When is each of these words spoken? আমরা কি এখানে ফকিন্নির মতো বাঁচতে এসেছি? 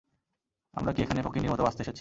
আমরা 0.73 0.91
কি 0.93 0.99
এখানে 1.01 1.19
ফকিন্নির 1.21 1.51
মতো 1.51 1.63
বাঁচতে 1.63 1.81
এসেছি? 1.81 1.89